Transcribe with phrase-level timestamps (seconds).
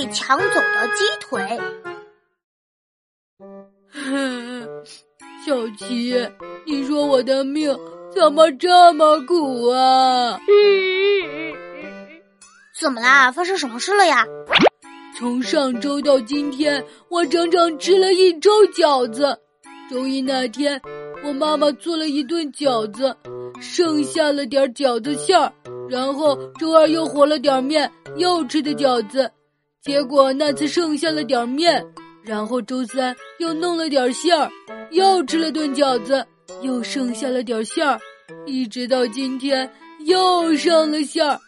[0.00, 1.60] 被抢走的鸡腿。
[5.44, 6.26] 小琪，
[6.64, 7.78] 你说我的命
[8.10, 10.40] 怎么这么苦啊？
[12.80, 13.30] 怎么啦？
[13.30, 14.24] 发生什么事了呀？
[15.18, 19.38] 从上周到今天，我整整吃了一周饺子。
[19.90, 20.80] 周一那天，
[21.22, 23.14] 我妈妈做了一顿饺子，
[23.60, 25.52] 剩下了点饺子馅儿。
[25.90, 29.30] 然后周二又和了点面，又吃的饺子。
[29.82, 31.84] 结果那次剩下了点面。
[32.22, 34.50] 然后周三又弄了点馅儿，
[34.90, 36.24] 又吃了顿饺子，
[36.60, 37.98] 又剩下了点馅儿。
[38.46, 39.68] 一直到今天
[40.00, 41.40] 又剩了馅儿，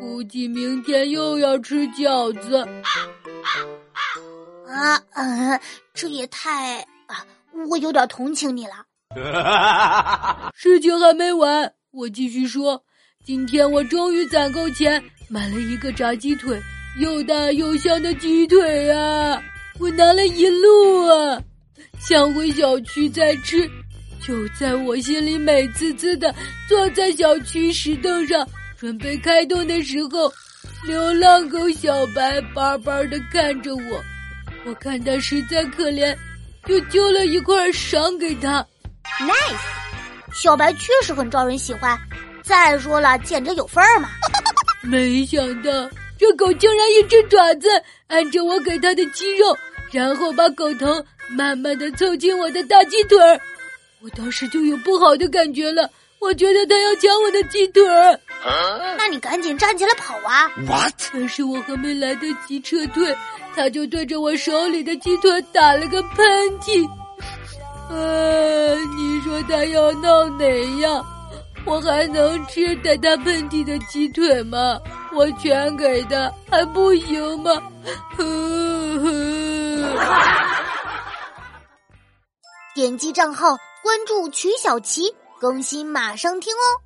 [0.00, 2.66] 估计明天又要吃饺子。
[4.66, 5.60] 啊，嗯，
[5.92, 6.80] 这也太……
[7.06, 7.24] 啊，
[7.68, 8.86] 我有点同情你了。
[10.56, 12.82] 事情还没完，我继续说。
[13.24, 16.60] 今天我终于攒够钱，买了一个炸鸡腿，
[16.98, 19.42] 又大又香的鸡腿啊！
[19.80, 21.42] 我拿了一路啊，
[21.98, 23.68] 想回小区再吃。
[24.22, 26.34] 就在我心里美滋滋的
[26.68, 30.32] 坐在小区石凳上准备开动的时候，
[30.86, 34.04] 流浪狗小白巴巴的看着我。
[34.64, 36.16] 我看它实在可怜，
[36.66, 38.64] 就揪了一块赏给他。
[39.20, 39.60] Nice，
[40.32, 41.98] 小白确实很招人喜欢。
[42.42, 44.08] 再说了，捡着有份儿嘛。
[44.82, 45.70] 没想到
[46.18, 47.68] 这狗竟然一只爪子
[48.06, 49.56] 按着我给它的肌肉，
[49.90, 53.40] 然后把狗头慢慢的凑近我的大鸡腿儿。
[54.00, 58.18] 我当时就有不好的感觉了，我觉得它要抢我的鸡腿儿。
[58.96, 60.94] 那你赶紧站起来跑啊！What？
[61.12, 63.16] 但是我还没来得及撤退，
[63.56, 66.26] 它就对着我手里的鸡腿打了个喷
[66.60, 66.88] 嚏。
[67.90, 70.46] 呃，你说它要闹哪
[70.80, 71.04] 样？
[71.66, 74.78] 我还能吃带它喷嚏的鸡腿吗？
[75.14, 77.50] 我全给它还不行吗？
[82.74, 86.83] 点击账号关注曲小琪，更新马上听哦。